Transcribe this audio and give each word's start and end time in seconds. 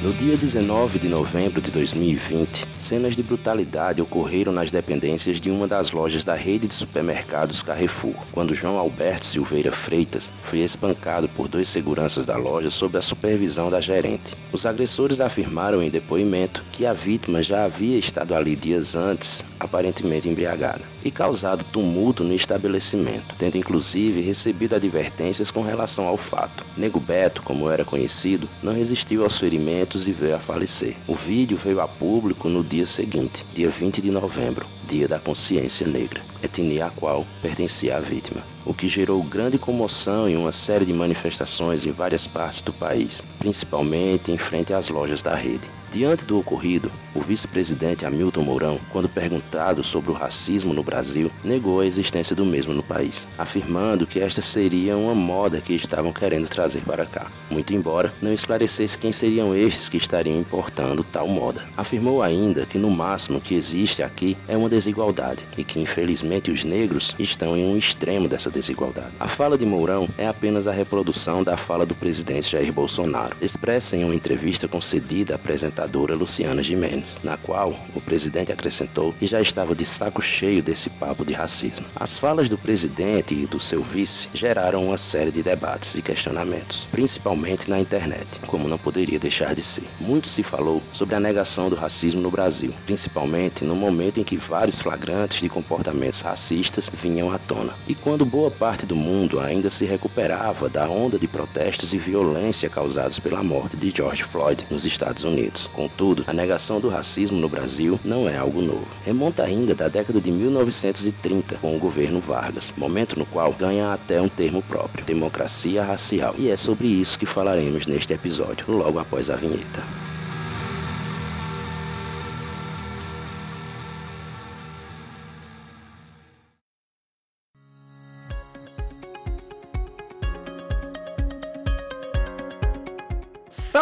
No 0.00 0.12
dia 0.12 0.36
19 0.36 0.96
de 1.00 1.08
novembro 1.08 1.60
de 1.60 1.72
2020, 1.72 2.64
cenas 2.78 3.16
de 3.16 3.22
brutalidade 3.24 4.00
ocorreram 4.00 4.52
nas 4.52 4.70
dependências 4.70 5.40
de 5.40 5.50
uma 5.50 5.66
das 5.66 5.90
lojas 5.90 6.22
da 6.22 6.36
rede 6.36 6.68
de 6.68 6.74
supermercados 6.74 7.64
Carrefour, 7.64 8.14
quando 8.30 8.54
João 8.54 8.78
Alberto 8.78 9.26
Silveira 9.26 9.72
Freitas 9.72 10.30
foi 10.44 10.60
espancado 10.60 11.28
por 11.28 11.48
dois 11.48 11.68
seguranças 11.68 12.24
da 12.24 12.36
loja 12.36 12.70
sob 12.70 12.96
a 12.96 13.00
supervisão 13.00 13.70
da 13.70 13.80
gerente. 13.80 14.36
Os 14.52 14.64
agressores 14.64 15.20
afirmaram 15.20 15.82
em 15.82 15.90
depoimento 15.90 16.62
que 16.70 16.86
a 16.86 16.92
vítima 16.92 17.42
já 17.42 17.64
havia 17.64 17.98
estado 17.98 18.36
ali 18.36 18.54
dias 18.54 18.94
antes, 18.94 19.44
aparentemente 19.58 20.28
embriagada, 20.28 20.82
e 21.04 21.10
causado 21.10 21.64
tumulto 21.64 22.22
no 22.22 22.34
estabelecimento, 22.34 23.34
tendo 23.36 23.58
inclusive 23.58 24.20
recebido 24.20 24.76
advertências 24.76 25.50
com 25.50 25.62
relação 25.62 26.06
ao 26.06 26.16
fato. 26.16 26.64
Nego 26.76 27.00
Beto, 27.00 27.42
como 27.42 27.68
era 27.68 27.84
conhecido, 27.84 28.48
não 28.62 28.72
resistiu 28.72 29.24
aos 29.24 29.36
ferimentos 29.36 29.87
e 29.96 30.12
veio 30.12 30.36
a 30.36 30.38
falecer. 30.38 30.96
O 31.06 31.14
vídeo 31.14 31.56
veio 31.56 31.80
a 31.80 31.88
público 31.88 32.48
no 32.48 32.62
dia 32.62 32.86
seguinte, 32.86 33.44
dia 33.54 33.70
20 33.70 34.02
de 34.02 34.10
novembro, 34.10 34.66
dia 34.86 35.08
da 35.08 35.18
consciência 35.18 35.86
negra, 35.86 36.20
etnia 36.42 36.86
a 36.86 36.90
qual 36.90 37.26
pertencia 37.40 37.96
a 37.96 38.00
vítima, 38.00 38.42
o 38.64 38.74
que 38.74 38.86
gerou 38.86 39.22
grande 39.22 39.58
comoção 39.58 40.28
em 40.28 40.36
uma 40.36 40.52
série 40.52 40.84
de 40.84 40.92
manifestações 40.92 41.84
em 41.84 41.90
várias 41.90 42.26
partes 42.26 42.60
do 42.60 42.72
país, 42.72 43.22
principalmente 43.38 44.30
em 44.30 44.38
frente 44.38 44.72
às 44.74 44.88
lojas 44.88 45.22
da 45.22 45.34
rede. 45.34 45.68
Diante 45.90 46.24
do 46.24 46.38
ocorrido, 46.38 46.92
o 47.18 47.20
vice-presidente 47.20 48.06
Hamilton 48.06 48.42
Mourão, 48.42 48.80
quando 48.92 49.08
perguntado 49.08 49.82
sobre 49.82 50.12
o 50.12 50.14
racismo 50.14 50.72
no 50.72 50.84
Brasil, 50.84 51.32
negou 51.42 51.80
a 51.80 51.86
existência 51.86 52.34
do 52.34 52.44
mesmo 52.44 52.72
no 52.72 52.82
país, 52.82 53.26
afirmando 53.36 54.06
que 54.06 54.20
esta 54.20 54.40
seria 54.40 54.96
uma 54.96 55.16
moda 55.16 55.60
que 55.60 55.74
estavam 55.74 56.12
querendo 56.12 56.48
trazer 56.48 56.82
para 56.82 57.04
cá, 57.04 57.26
muito 57.50 57.74
embora 57.74 58.14
não 58.22 58.32
esclarecesse 58.32 58.96
quem 58.96 59.10
seriam 59.10 59.54
estes 59.54 59.88
que 59.88 59.96
estariam 59.96 60.38
importando 60.38 61.02
tal 61.02 61.26
moda. 61.26 61.66
Afirmou 61.76 62.22
ainda 62.22 62.64
que 62.66 62.78
no 62.78 62.90
máximo 62.90 63.40
que 63.40 63.54
existe 63.54 64.00
aqui 64.00 64.36
é 64.46 64.56
uma 64.56 64.68
desigualdade 64.68 65.44
e 65.56 65.64
que 65.64 65.80
infelizmente 65.80 66.52
os 66.52 66.62
negros 66.62 67.16
estão 67.18 67.56
em 67.56 67.64
um 67.64 67.76
extremo 67.76 68.28
dessa 68.28 68.48
desigualdade. 68.48 69.10
A 69.18 69.26
fala 69.26 69.58
de 69.58 69.66
Mourão 69.66 70.08
é 70.16 70.28
apenas 70.28 70.68
a 70.68 70.72
reprodução 70.72 71.42
da 71.42 71.56
fala 71.56 71.84
do 71.84 71.96
presidente 71.96 72.52
Jair 72.52 72.72
Bolsonaro, 72.72 73.36
expressa 73.40 73.96
em 73.96 74.04
uma 74.04 74.14
entrevista 74.14 74.68
concedida 74.68 75.34
à 75.34 75.36
apresentadora 75.36 76.14
Luciana 76.14 76.62
Gimenez, 76.62 77.07
na 77.22 77.36
qual 77.36 77.74
o 77.94 78.00
presidente 78.00 78.52
acrescentou 78.52 79.12
que 79.12 79.26
já 79.26 79.40
estava 79.40 79.74
de 79.74 79.84
saco 79.84 80.20
cheio 80.22 80.62
desse 80.62 80.90
papo 80.90 81.24
de 81.24 81.32
racismo. 81.32 81.86
As 81.94 82.16
falas 82.16 82.48
do 82.48 82.58
presidente 82.58 83.34
e 83.34 83.46
do 83.46 83.60
seu 83.60 83.82
vice 83.82 84.28
geraram 84.34 84.84
uma 84.86 84.98
série 84.98 85.30
de 85.30 85.42
debates 85.42 85.94
e 85.94 86.02
questionamentos, 86.02 86.86
principalmente 86.90 87.68
na 87.68 87.80
internet, 87.80 88.40
como 88.46 88.68
não 88.68 88.78
poderia 88.78 89.18
deixar 89.18 89.54
de 89.54 89.62
ser. 89.62 89.84
Muito 90.00 90.28
se 90.28 90.42
falou 90.42 90.82
sobre 90.92 91.14
a 91.14 91.20
negação 91.20 91.70
do 91.70 91.76
racismo 91.76 92.20
no 92.20 92.30
Brasil, 92.30 92.72
principalmente 92.86 93.64
no 93.64 93.74
momento 93.74 94.20
em 94.20 94.24
que 94.24 94.36
vários 94.36 94.80
flagrantes 94.80 95.40
de 95.40 95.48
comportamentos 95.48 96.20
racistas 96.20 96.90
vinham 96.92 97.32
à 97.32 97.38
tona, 97.38 97.74
e 97.86 97.94
quando 97.94 98.24
boa 98.24 98.50
parte 98.50 98.84
do 98.84 98.96
mundo 98.96 99.40
ainda 99.40 99.70
se 99.70 99.84
recuperava 99.84 100.68
da 100.68 100.88
onda 100.88 101.18
de 101.18 101.28
protestos 101.28 101.92
e 101.92 101.98
violência 101.98 102.68
causados 102.68 103.18
pela 103.18 103.42
morte 103.42 103.76
de 103.76 103.92
George 103.94 104.24
Floyd 104.24 104.66
nos 104.70 104.84
Estados 104.84 105.24
Unidos. 105.24 105.68
Contudo, 105.72 106.24
a 106.26 106.32
negação 106.32 106.80
do 106.80 106.87
racismo 106.88 107.38
no 107.38 107.48
Brasil 107.48 107.98
não 108.04 108.28
é 108.28 108.36
algo 108.36 108.60
novo. 108.60 108.86
Remonta 109.04 109.42
ainda 109.42 109.74
da 109.74 109.88
década 109.88 110.20
de 110.20 110.30
1930, 110.30 111.56
com 111.56 111.74
o 111.74 111.78
governo 111.78 112.20
Vargas, 112.20 112.72
momento 112.76 113.18
no 113.18 113.26
qual 113.26 113.52
ganha 113.52 113.92
até 113.92 114.20
um 114.20 114.28
termo 114.28 114.62
próprio, 114.62 115.04
democracia 115.04 115.82
racial. 115.82 116.34
E 116.38 116.50
é 116.50 116.56
sobre 116.56 116.86
isso 116.86 117.18
que 117.18 117.26
falaremos 117.26 117.86
neste 117.86 118.12
episódio, 118.12 118.64
logo 118.68 118.98
após 118.98 119.30
a 119.30 119.36
vinheta. 119.36 119.97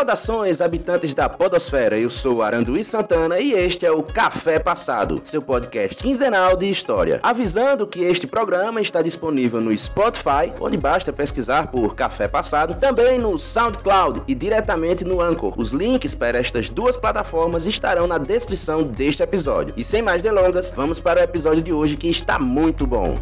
Saudações, 0.06 0.60
habitantes 0.60 1.14
da 1.14 1.28
Podosfera. 1.28 1.98
Eu 1.98 2.08
sou 2.08 2.40
Aranduí 2.40 2.84
Santana 2.84 3.40
e 3.40 3.52
este 3.52 3.84
é 3.84 3.90
o 3.90 4.04
Café 4.04 4.60
Passado, 4.60 5.20
seu 5.24 5.42
podcast 5.42 6.00
quinzenal 6.00 6.56
de 6.56 6.70
história. 6.70 7.18
Avisando 7.24 7.88
que 7.88 8.04
este 8.04 8.24
programa 8.24 8.80
está 8.80 9.02
disponível 9.02 9.60
no 9.60 9.76
Spotify, 9.76 10.52
onde 10.60 10.76
basta 10.76 11.12
pesquisar 11.12 11.72
por 11.72 11.96
Café 11.96 12.28
Passado, 12.28 12.76
também 12.76 13.18
no 13.18 13.36
SoundCloud 13.36 14.22
e 14.28 14.34
diretamente 14.36 15.04
no 15.04 15.20
Anchor. 15.20 15.54
Os 15.58 15.70
links 15.70 16.14
para 16.14 16.38
estas 16.38 16.70
duas 16.70 16.96
plataformas 16.96 17.66
estarão 17.66 18.06
na 18.06 18.16
descrição 18.16 18.84
deste 18.84 19.24
episódio. 19.24 19.74
E 19.76 19.82
sem 19.82 20.02
mais 20.02 20.22
delongas, 20.22 20.70
vamos 20.70 21.00
para 21.00 21.18
o 21.18 21.24
episódio 21.24 21.64
de 21.64 21.72
hoje 21.72 21.96
que 21.96 22.08
está 22.08 22.38
muito 22.38 22.86
bom. 22.86 23.18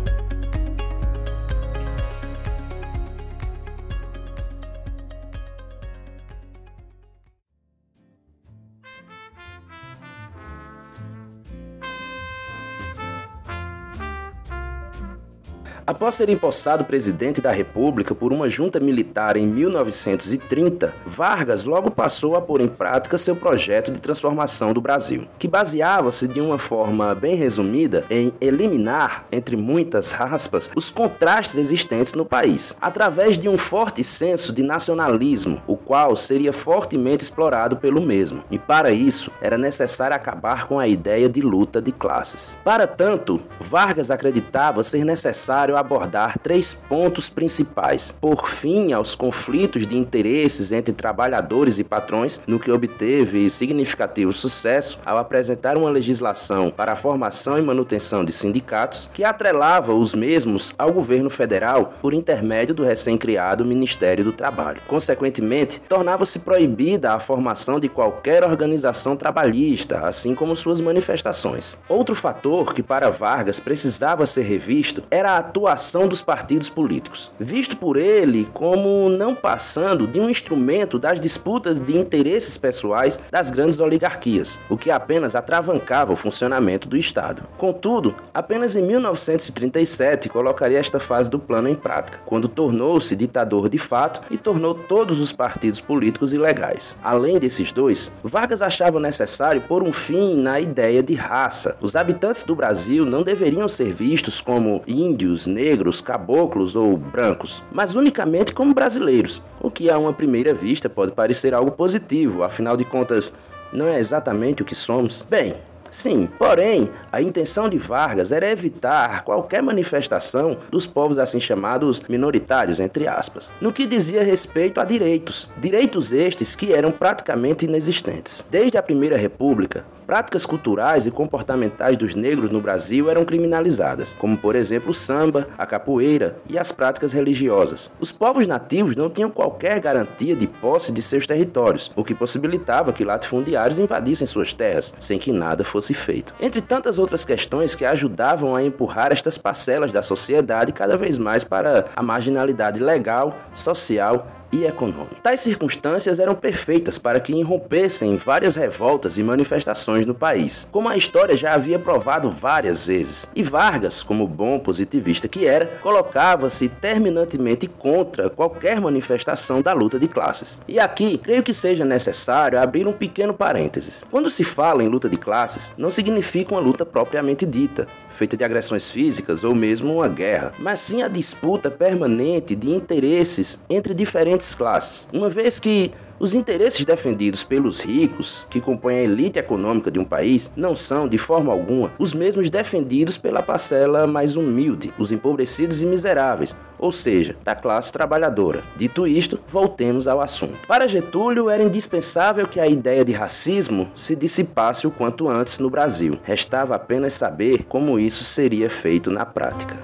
Após 15.86 16.14
ser 16.14 16.30
empossado 16.30 16.82
presidente 16.86 17.42
da 17.42 17.50
República 17.50 18.14
por 18.14 18.32
uma 18.32 18.48
junta 18.48 18.80
militar 18.80 19.36
em 19.36 19.46
1930, 19.46 20.94
Vargas 21.04 21.66
logo 21.66 21.90
passou 21.90 22.36
a 22.36 22.40
pôr 22.40 22.62
em 22.62 22.68
prática 22.68 23.18
seu 23.18 23.36
projeto 23.36 23.92
de 23.92 24.00
transformação 24.00 24.72
do 24.72 24.80
Brasil, 24.80 25.28
que 25.38 25.46
baseava-se 25.46 26.26
de 26.26 26.40
uma 26.40 26.58
forma 26.58 27.14
bem 27.14 27.34
resumida 27.34 28.06
em 28.08 28.32
eliminar, 28.40 29.26
entre 29.30 29.58
muitas 29.58 30.18
aspas, 30.18 30.70
os 30.74 30.90
contrastes 30.90 31.58
existentes 31.58 32.14
no 32.14 32.24
país, 32.24 32.74
através 32.80 33.36
de 33.36 33.46
um 33.46 33.58
forte 33.58 34.02
senso 34.02 34.54
de 34.54 34.62
nacionalismo, 34.62 35.60
o 35.66 35.76
qual 35.76 36.16
seria 36.16 36.52
fortemente 36.54 37.24
explorado 37.24 37.76
pelo 37.76 38.00
mesmo. 38.00 38.42
E 38.50 38.58
para 38.58 38.90
isso, 38.90 39.30
era 39.38 39.58
necessário 39.58 40.16
acabar 40.16 40.66
com 40.66 40.78
a 40.78 40.88
ideia 40.88 41.28
de 41.28 41.42
luta 41.42 41.82
de 41.82 41.92
classes. 41.92 42.58
Para 42.64 42.86
tanto, 42.86 43.38
Vargas 43.60 44.10
acreditava 44.10 44.82
ser 44.82 45.04
necessário 45.04 45.73
abordar 45.76 46.38
três 46.38 46.74
pontos 46.74 47.28
principais: 47.28 48.14
por 48.20 48.48
fim 48.48 48.92
aos 48.92 49.14
conflitos 49.14 49.86
de 49.86 49.96
interesses 49.96 50.72
entre 50.72 50.92
trabalhadores 50.92 51.78
e 51.78 51.84
patrões, 51.84 52.40
no 52.46 52.58
que 52.58 52.70
obteve 52.70 53.48
significativo 53.50 54.32
sucesso 54.32 54.98
ao 55.04 55.18
apresentar 55.18 55.76
uma 55.76 55.90
legislação 55.90 56.70
para 56.70 56.92
a 56.92 56.96
formação 56.96 57.58
e 57.58 57.62
manutenção 57.62 58.24
de 58.24 58.32
sindicatos 58.32 59.10
que 59.12 59.24
atrelava 59.24 59.94
os 59.94 60.14
mesmos 60.14 60.74
ao 60.78 60.92
governo 60.92 61.30
federal 61.30 61.94
por 62.00 62.14
intermédio 62.14 62.74
do 62.74 62.82
recém-criado 62.82 63.64
Ministério 63.64 64.24
do 64.24 64.32
Trabalho. 64.32 64.80
Consequentemente, 64.86 65.80
tornava-se 65.82 66.40
proibida 66.40 67.12
a 67.12 67.20
formação 67.20 67.80
de 67.80 67.88
qualquer 67.88 68.44
organização 68.44 69.16
trabalhista, 69.16 70.06
assim 70.06 70.34
como 70.34 70.54
suas 70.54 70.80
manifestações. 70.80 71.76
Outro 71.88 72.14
fator 72.14 72.74
que 72.74 72.82
para 72.82 73.10
Vargas 73.10 73.60
precisava 73.60 74.26
ser 74.26 74.42
revisto 74.42 75.02
era 75.10 75.32
a 75.32 75.38
atuação 75.38 75.63
atuação 75.64 76.06
dos 76.06 76.20
partidos 76.20 76.68
políticos, 76.68 77.32
visto 77.40 77.76
por 77.76 77.96
ele 77.96 78.46
como 78.52 79.08
não 79.08 79.34
passando 79.34 80.06
de 80.06 80.20
um 80.20 80.28
instrumento 80.28 80.98
das 80.98 81.18
disputas 81.18 81.80
de 81.80 81.96
interesses 81.96 82.58
pessoais 82.58 83.18
das 83.30 83.50
grandes 83.50 83.80
oligarquias, 83.80 84.60
o 84.68 84.76
que 84.76 84.90
apenas 84.90 85.34
atravancava 85.34 86.12
o 86.12 86.16
funcionamento 86.16 86.86
do 86.86 86.98
Estado. 86.98 87.44
Contudo, 87.56 88.14
apenas 88.34 88.76
em 88.76 88.82
1937 88.82 90.28
colocaria 90.28 90.78
esta 90.78 91.00
fase 91.00 91.30
do 91.30 91.38
plano 91.38 91.68
em 91.68 91.74
prática, 91.74 92.20
quando 92.26 92.46
tornou-se 92.46 93.16
ditador 93.16 93.70
de 93.70 93.78
fato 93.78 94.20
e 94.30 94.36
tornou 94.36 94.74
todos 94.74 95.18
os 95.18 95.32
partidos 95.32 95.80
políticos 95.80 96.34
ilegais. 96.34 96.94
Além 97.02 97.38
desses 97.38 97.72
dois, 97.72 98.12
Vargas 98.22 98.60
achava 98.60 99.00
necessário 99.00 99.62
pôr 99.62 99.82
um 99.82 99.92
fim 99.92 100.36
na 100.36 100.60
ideia 100.60 101.02
de 101.02 101.14
raça. 101.14 101.76
Os 101.80 101.96
habitantes 101.96 102.42
do 102.42 102.54
Brasil 102.54 103.06
não 103.06 103.22
deveriam 103.22 103.66
ser 103.66 103.94
vistos 103.94 104.42
como 104.42 104.82
índios, 104.86 105.46
negros, 105.54 106.00
caboclos 106.00 106.74
ou 106.74 106.96
brancos, 106.96 107.62
mas 107.72 107.94
unicamente 107.94 108.52
como 108.52 108.74
brasileiros, 108.74 109.40
o 109.60 109.70
que 109.70 109.88
a 109.88 109.96
uma 109.96 110.12
primeira 110.12 110.52
vista 110.52 110.90
pode 110.90 111.12
parecer 111.12 111.54
algo 111.54 111.70
positivo, 111.70 112.42
afinal 112.42 112.76
de 112.76 112.84
contas, 112.84 113.32
não 113.72 113.86
é 113.86 113.98
exatamente 113.98 114.62
o 114.62 114.64
que 114.64 114.74
somos. 114.74 115.24
Bem, 115.30 115.54
Sim, 115.94 116.28
porém, 116.40 116.90
a 117.12 117.22
intenção 117.22 117.68
de 117.68 117.78
Vargas 117.78 118.32
era 118.32 118.50
evitar 118.50 119.22
qualquer 119.22 119.62
manifestação 119.62 120.58
dos 120.68 120.88
povos 120.88 121.18
assim 121.18 121.38
chamados 121.38 122.02
minoritários, 122.08 122.80
entre 122.80 123.06
aspas, 123.06 123.52
no 123.60 123.72
que 123.72 123.86
dizia 123.86 124.24
respeito 124.24 124.80
a 124.80 124.84
direitos. 124.84 125.48
Direitos 125.56 126.12
estes 126.12 126.56
que 126.56 126.72
eram 126.72 126.90
praticamente 126.90 127.66
inexistentes. 127.66 128.44
Desde 128.50 128.76
a 128.76 128.82
Primeira 128.82 129.16
República, 129.16 129.84
práticas 130.06 130.46
culturais 130.46 131.06
e 131.06 131.10
comportamentais 131.10 131.96
dos 131.96 132.14
negros 132.14 132.50
no 132.50 132.60
Brasil 132.60 133.10
eram 133.10 133.24
criminalizadas, 133.24 134.14
como 134.14 134.36
por 134.36 134.54
exemplo 134.56 134.90
o 134.90 134.94
samba, 134.94 135.48
a 135.56 135.66
capoeira 135.66 136.36
e 136.48 136.58
as 136.58 136.72
práticas 136.72 137.12
religiosas. 137.12 137.90
Os 137.98 138.12
povos 138.12 138.46
nativos 138.46 138.96
não 138.96 139.10
tinham 139.10 139.30
qualquer 139.30 139.80
garantia 139.80 140.36
de 140.36 140.46
posse 140.46 140.92
de 140.92 141.02
seus 141.02 141.26
territórios, 141.26 141.90
o 141.96 142.04
que 142.04 142.14
possibilitava 142.14 142.92
que 142.92 143.04
latifundiários 143.04 143.78
invadissem 143.78 144.26
suas 144.26 144.52
terras, 144.52 144.94
sem 144.98 145.18
que 145.18 145.32
nada 145.32 145.64
fosse 145.64 145.94
feito. 145.94 146.34
Entre 146.40 146.60
tantas 146.60 146.98
outras 146.98 147.24
questões 147.24 147.74
que 147.74 147.84
ajudavam 147.84 148.54
a 148.54 148.62
empurrar 148.62 149.12
estas 149.12 149.38
parcelas 149.38 149.92
da 149.92 150.02
sociedade 150.02 150.72
cada 150.72 150.96
vez 150.96 151.18
mais 151.18 151.44
para 151.44 151.86
a 151.94 152.02
marginalidade 152.02 152.80
legal, 152.80 153.36
social 153.54 154.43
e 154.54 154.66
econômico. 154.66 155.16
Tais 155.22 155.40
circunstâncias 155.40 156.18
eram 156.18 156.34
perfeitas 156.34 156.98
para 156.98 157.18
que 157.18 157.32
irrompessem 157.32 158.16
várias 158.16 158.54
revoltas 158.54 159.18
e 159.18 159.22
manifestações 159.22 160.06
no 160.06 160.14
país, 160.14 160.68
como 160.70 160.88
a 160.88 160.96
história 160.96 161.34
já 161.34 161.54
havia 161.54 161.78
provado 161.78 162.30
várias 162.30 162.84
vezes. 162.84 163.28
E 163.34 163.42
Vargas, 163.42 164.02
como 164.02 164.26
bom 164.26 164.58
positivista 164.58 165.26
que 165.26 165.46
era, 165.46 165.66
colocava-se 165.82 166.68
terminantemente 166.68 167.66
contra 167.66 168.30
qualquer 168.30 168.80
manifestação 168.80 169.60
da 169.60 169.72
luta 169.72 169.98
de 169.98 170.06
classes. 170.06 170.60
E 170.68 170.78
aqui, 170.78 171.18
creio 171.18 171.42
que 171.42 171.52
seja 171.52 171.84
necessário 171.84 172.60
abrir 172.60 172.86
um 172.86 172.92
pequeno 172.92 173.34
parênteses. 173.34 174.04
Quando 174.10 174.30
se 174.30 174.44
fala 174.44 174.84
em 174.84 174.88
luta 174.88 175.08
de 175.08 175.16
classes, 175.16 175.72
não 175.76 175.90
significa 175.90 176.54
uma 176.54 176.60
luta 176.60 176.86
propriamente 176.86 177.44
dita, 177.44 177.88
feita 178.08 178.36
de 178.36 178.44
agressões 178.44 178.88
físicas 178.88 179.42
ou 179.42 179.54
mesmo 179.54 179.94
uma 179.94 180.08
guerra, 180.08 180.52
mas 180.58 180.80
sim 180.80 181.02
a 181.02 181.08
disputa 181.08 181.70
permanente 181.70 182.54
de 182.54 182.70
interesses 182.70 183.58
entre 183.68 183.94
diferentes 183.94 184.43
diferentes 184.44 184.54
classes, 184.54 185.08
uma 185.12 185.30
vez 185.30 185.58
que 185.58 185.90
os 186.20 186.32
interesses 186.32 186.84
defendidos 186.84 187.42
pelos 187.42 187.80
ricos, 187.80 188.46
que 188.48 188.60
compõem 188.60 188.98
a 188.98 189.02
elite 189.02 189.38
econômica 189.38 189.90
de 189.90 189.98
um 189.98 190.04
país, 190.04 190.50
não 190.56 190.74
são, 190.74 191.08
de 191.08 191.18
forma 191.18 191.52
alguma, 191.52 191.92
os 191.98 192.14
mesmos 192.14 192.48
defendidos 192.48 193.18
pela 193.18 193.42
parcela 193.42 194.06
mais 194.06 194.36
humilde, 194.36 194.94
os 194.96 195.10
empobrecidos 195.10 195.82
e 195.82 195.86
miseráveis, 195.86 196.54
ou 196.78 196.92
seja, 196.92 197.36
da 197.42 197.54
classe 197.54 197.92
trabalhadora. 197.92 198.62
Dito 198.76 199.06
isto, 199.06 199.40
voltemos 199.48 200.06
ao 200.06 200.20
assunto. 200.20 200.54
Para 200.68 200.86
Getúlio, 200.86 201.50
era 201.50 201.62
indispensável 201.62 202.46
que 202.46 202.60
a 202.60 202.68
ideia 202.68 203.04
de 203.04 203.12
racismo 203.12 203.90
se 203.96 204.14
dissipasse 204.14 204.86
o 204.86 204.90
quanto 204.90 205.28
antes 205.28 205.58
no 205.58 205.68
Brasil. 205.68 206.18
Restava 206.22 206.76
apenas 206.76 207.14
saber 207.14 207.64
como 207.64 207.98
isso 207.98 208.22
seria 208.24 208.70
feito 208.70 209.10
na 209.10 209.26
prática. 209.26 209.76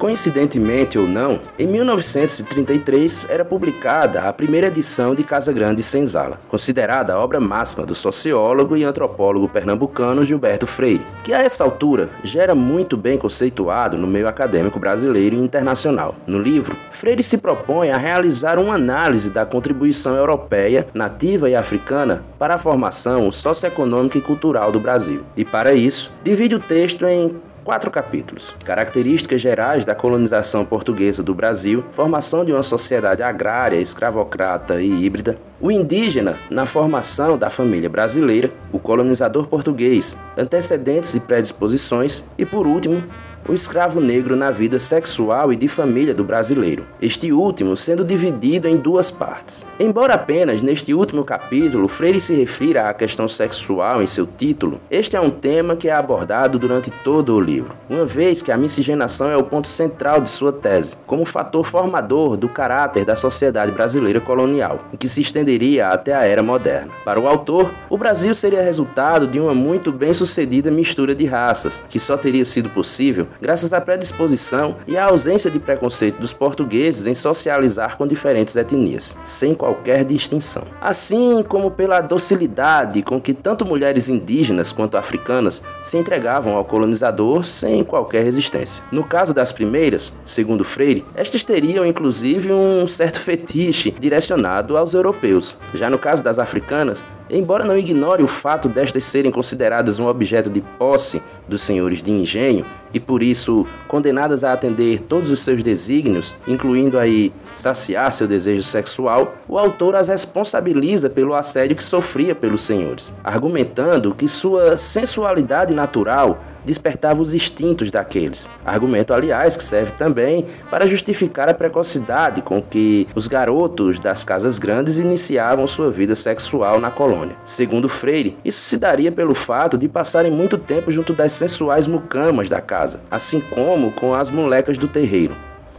Coincidentemente 0.00 0.98
ou 0.98 1.06
não, 1.06 1.38
em 1.58 1.66
1933 1.66 3.26
era 3.28 3.44
publicada 3.44 4.22
a 4.22 4.32
primeira 4.32 4.68
edição 4.68 5.14
de 5.14 5.22
Casa 5.22 5.52
Grande 5.52 5.82
Senzala, 5.82 6.40
considerada 6.48 7.12
a 7.12 7.18
obra 7.18 7.38
máxima 7.38 7.84
do 7.84 7.94
sociólogo 7.94 8.78
e 8.78 8.82
antropólogo 8.82 9.46
pernambucano 9.46 10.24
Gilberto 10.24 10.66
Freire, 10.66 11.04
que 11.22 11.34
a 11.34 11.42
essa 11.42 11.64
altura 11.64 12.08
já 12.24 12.42
era 12.42 12.54
muito 12.54 12.96
bem 12.96 13.18
conceituado 13.18 13.98
no 13.98 14.06
meio 14.06 14.26
acadêmico 14.26 14.78
brasileiro 14.78 15.36
e 15.36 15.38
internacional. 15.38 16.14
No 16.26 16.38
livro, 16.38 16.74
Freire 16.90 17.22
se 17.22 17.36
propõe 17.36 17.90
a 17.90 17.98
realizar 17.98 18.58
uma 18.58 18.76
análise 18.76 19.28
da 19.28 19.44
contribuição 19.44 20.16
europeia, 20.16 20.86
nativa 20.94 21.50
e 21.50 21.54
africana 21.54 22.24
para 22.38 22.54
a 22.54 22.58
formação 22.58 23.30
socioeconômica 23.30 24.16
e 24.16 24.22
cultural 24.22 24.72
do 24.72 24.80
Brasil. 24.80 25.24
E 25.36 25.44
para 25.44 25.74
isso, 25.74 26.10
divide 26.24 26.54
o 26.54 26.58
texto 26.58 27.04
em 27.04 27.38
quatro 27.64 27.90
capítulos: 27.90 28.54
Características 28.64 29.40
gerais 29.40 29.84
da 29.84 29.94
colonização 29.94 30.64
portuguesa 30.64 31.22
do 31.22 31.34
Brasil, 31.34 31.84
formação 31.90 32.44
de 32.44 32.52
uma 32.52 32.62
sociedade 32.62 33.22
agrária, 33.22 33.80
escravocrata 33.80 34.80
e 34.80 35.04
híbrida, 35.04 35.36
o 35.60 35.70
indígena 35.70 36.36
na 36.50 36.66
formação 36.66 37.36
da 37.36 37.50
família 37.50 37.88
brasileira, 37.88 38.50
o 38.72 38.78
colonizador 38.78 39.46
português, 39.46 40.16
antecedentes 40.36 41.14
e 41.14 41.20
predisposições 41.20 42.24
e, 42.38 42.46
por 42.46 42.66
último, 42.66 43.02
o 43.48 43.54
escravo 43.54 44.00
negro 44.00 44.36
na 44.36 44.50
vida 44.50 44.78
sexual 44.78 45.52
e 45.52 45.56
de 45.56 45.66
família 45.66 46.14
do 46.14 46.24
brasileiro, 46.24 46.86
este 47.00 47.32
último 47.32 47.76
sendo 47.76 48.04
dividido 48.04 48.68
em 48.68 48.76
duas 48.76 49.10
partes. 49.10 49.66
Embora 49.78 50.14
apenas 50.14 50.62
neste 50.62 50.94
último 50.94 51.24
capítulo 51.24 51.88
Freire 51.88 52.20
se 52.20 52.34
refira 52.34 52.88
à 52.88 52.94
questão 52.94 53.26
sexual 53.26 54.02
em 54.02 54.06
seu 54.06 54.26
título, 54.26 54.80
este 54.90 55.16
é 55.16 55.20
um 55.20 55.30
tema 55.30 55.74
que 55.74 55.88
é 55.88 55.92
abordado 55.92 56.58
durante 56.58 56.90
todo 56.90 57.34
o 57.34 57.40
livro, 57.40 57.74
uma 57.88 58.04
vez 58.04 58.42
que 58.42 58.52
a 58.52 58.58
miscigenação 58.58 59.30
é 59.30 59.36
o 59.36 59.44
ponto 59.44 59.68
central 59.68 60.20
de 60.20 60.30
sua 60.30 60.52
tese, 60.52 60.96
como 61.06 61.24
fator 61.24 61.64
formador 61.64 62.36
do 62.36 62.48
caráter 62.48 63.04
da 63.04 63.16
sociedade 63.16 63.72
brasileira 63.72 64.20
colonial, 64.20 64.78
que 64.98 65.08
se 65.08 65.20
estenderia 65.20 65.88
até 65.88 66.14
a 66.14 66.24
era 66.24 66.42
moderna. 66.42 66.92
Para 67.04 67.18
o 67.18 67.26
autor, 67.26 67.72
o 67.88 67.96
Brasil 67.96 68.34
seria 68.34 68.62
resultado 68.62 69.26
de 69.26 69.40
uma 69.40 69.54
muito 69.54 69.90
bem 69.90 70.12
sucedida 70.12 70.70
mistura 70.70 71.14
de 71.14 71.24
raças, 71.24 71.82
que 71.88 71.98
só 71.98 72.16
teria 72.16 72.44
sido 72.44 72.68
possível 72.68 73.26
graças 73.40 73.72
à 73.72 73.80
predisposição 73.80 74.76
e 74.86 74.96
à 74.96 75.04
ausência 75.04 75.50
de 75.50 75.58
preconceito 75.58 76.18
dos 76.18 76.32
portugueses 76.32 77.06
em 77.06 77.14
socializar 77.14 77.96
com 77.96 78.06
diferentes 78.06 78.56
etnias, 78.56 79.16
sem 79.24 79.54
qualquer 79.54 80.04
distinção. 80.04 80.62
Assim 80.80 81.42
como 81.42 81.70
pela 81.70 82.00
docilidade 82.00 83.02
com 83.02 83.20
que 83.20 83.34
tanto 83.34 83.64
mulheres 83.64 84.08
indígenas 84.08 84.72
quanto 84.72 84.96
africanas 84.96 85.62
se 85.82 85.98
entregavam 85.98 86.54
ao 86.54 86.64
colonizador 86.64 87.44
sem 87.44 87.84
qualquer 87.84 88.24
resistência. 88.24 88.84
No 88.90 89.04
caso 89.04 89.34
das 89.34 89.52
primeiras, 89.52 90.12
segundo 90.24 90.64
Freire, 90.64 91.04
estas 91.14 91.44
teriam 91.44 91.84
inclusive 91.84 92.52
um 92.52 92.86
certo 92.86 93.20
fetiche 93.20 93.94
direcionado 93.98 94.76
aos 94.76 94.94
europeus. 94.94 95.56
Já 95.74 95.90
no 95.90 95.98
caso 95.98 96.22
das 96.22 96.38
africanas, 96.38 97.04
embora 97.30 97.64
não 97.64 97.76
ignore 97.76 98.22
o 98.22 98.26
fato 98.26 98.68
destas 98.68 99.04
serem 99.04 99.30
consideradas 99.30 99.98
um 99.98 100.06
objeto 100.06 100.50
de 100.50 100.60
posse 100.60 101.22
dos 101.48 101.62
senhores 101.62 102.02
de 102.02 102.10
engenho 102.10 102.64
e 102.92 102.98
por 102.98 103.22
isso 103.22 103.66
condenadas 103.86 104.42
a 104.44 104.52
atender 104.52 105.00
todos 105.00 105.30
os 105.30 105.40
seus 105.40 105.62
desígnios, 105.62 106.34
incluindo 106.46 106.98
aí 106.98 107.32
saciar 107.54 108.12
seu 108.12 108.26
desejo 108.26 108.62
sexual, 108.62 109.34
o 109.48 109.58
autor 109.58 109.94
as 109.94 110.08
responsabiliza 110.08 111.08
pelo 111.08 111.34
assédio 111.34 111.76
que 111.76 111.84
sofria 111.84 112.34
pelos 112.34 112.62
senhores, 112.62 113.12
argumentando 113.22 114.14
que 114.14 114.26
sua 114.26 114.76
sensualidade 114.76 115.74
natural 115.74 116.40
despertava 116.64 117.20
os 117.20 117.34
instintos 117.34 117.90
daqueles. 117.90 118.48
Argumento, 118.64 119.12
aliás, 119.12 119.56
que 119.56 119.62
serve 119.62 119.92
também 119.92 120.46
para 120.70 120.86
justificar 120.86 121.48
a 121.48 121.54
precocidade 121.54 122.42
com 122.42 122.60
que 122.60 123.06
os 123.14 123.28
garotos 123.28 123.98
das 123.98 124.24
casas 124.24 124.58
grandes 124.58 124.98
iniciavam 124.98 125.66
sua 125.66 125.90
vida 125.90 126.14
sexual 126.14 126.80
na 126.80 126.90
colônia. 126.90 127.36
Segundo 127.44 127.88
Freire, 127.88 128.36
isso 128.44 128.60
se 128.62 128.78
daria 128.78 129.12
pelo 129.12 129.34
fato 129.34 129.76
de 129.76 129.88
passarem 129.88 130.30
muito 130.30 130.58
tempo 130.58 130.90
junto 130.90 131.12
das 131.12 131.32
sensuais 131.32 131.86
mucamas 131.86 132.48
da 132.48 132.60
casa, 132.60 133.00
assim 133.10 133.40
como 133.40 133.92
com 133.92 134.14
as 134.14 134.30
molecas 134.30 134.78
do 134.78 134.88
terreiro 134.88 135.34